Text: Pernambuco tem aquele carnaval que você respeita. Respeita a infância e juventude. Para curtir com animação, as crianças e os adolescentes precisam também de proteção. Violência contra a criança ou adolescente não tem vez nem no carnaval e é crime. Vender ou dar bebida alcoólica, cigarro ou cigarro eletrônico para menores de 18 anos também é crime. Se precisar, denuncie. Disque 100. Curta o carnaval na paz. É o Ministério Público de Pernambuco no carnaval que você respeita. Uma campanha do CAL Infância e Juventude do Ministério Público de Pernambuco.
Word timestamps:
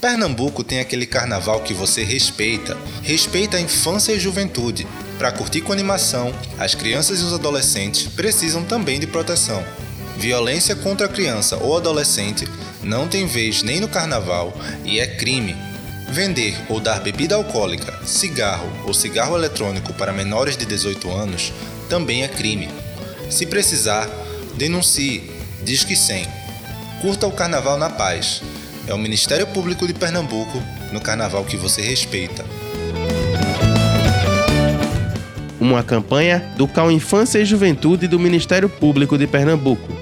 Pernambuco 0.00 0.62
tem 0.62 0.80
aquele 0.80 1.06
carnaval 1.06 1.60
que 1.60 1.72
você 1.72 2.04
respeita. 2.04 2.76
Respeita 3.02 3.56
a 3.56 3.60
infância 3.60 4.12
e 4.12 4.20
juventude. 4.20 4.86
Para 5.18 5.32
curtir 5.32 5.62
com 5.62 5.72
animação, 5.72 6.34
as 6.58 6.74
crianças 6.74 7.20
e 7.20 7.24
os 7.24 7.32
adolescentes 7.32 8.06
precisam 8.06 8.62
também 8.64 9.00
de 9.00 9.06
proteção. 9.06 9.64
Violência 10.18 10.76
contra 10.76 11.06
a 11.06 11.10
criança 11.10 11.56
ou 11.56 11.76
adolescente 11.76 12.46
não 12.82 13.08
tem 13.08 13.26
vez 13.26 13.62
nem 13.62 13.80
no 13.80 13.88
carnaval 13.88 14.54
e 14.84 15.00
é 15.00 15.06
crime. 15.06 15.56
Vender 16.10 16.56
ou 16.68 16.78
dar 16.78 17.00
bebida 17.00 17.34
alcoólica, 17.34 17.98
cigarro 18.06 18.70
ou 18.84 18.94
cigarro 18.94 19.36
eletrônico 19.36 19.92
para 19.94 20.12
menores 20.12 20.56
de 20.56 20.64
18 20.64 21.10
anos 21.10 21.52
também 21.88 22.22
é 22.22 22.28
crime. 22.28 22.68
Se 23.30 23.46
precisar, 23.46 24.08
denuncie. 24.56 25.34
Disque 25.62 25.96
100. 25.96 26.28
Curta 27.00 27.26
o 27.26 27.32
carnaval 27.32 27.76
na 27.76 27.90
paz. 27.90 28.40
É 28.88 28.94
o 28.94 28.98
Ministério 28.98 29.46
Público 29.48 29.84
de 29.86 29.92
Pernambuco 29.92 30.62
no 30.92 31.00
carnaval 31.00 31.44
que 31.44 31.56
você 31.56 31.82
respeita. 31.82 32.44
Uma 35.60 35.82
campanha 35.82 36.38
do 36.56 36.68
CAL 36.68 36.92
Infância 36.92 37.40
e 37.40 37.44
Juventude 37.44 38.06
do 38.06 38.18
Ministério 38.18 38.68
Público 38.68 39.18
de 39.18 39.26
Pernambuco. 39.26 39.92